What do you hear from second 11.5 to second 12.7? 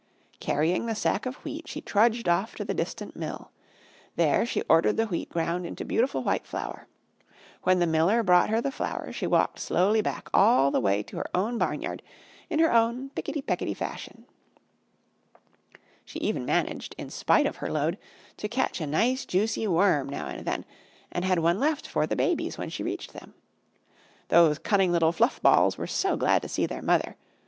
barnyard in